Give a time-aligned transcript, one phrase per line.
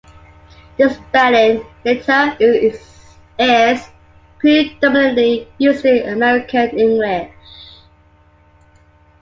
[0.79, 2.83] The spelling "liter" is
[4.39, 7.29] predominantly used in American English.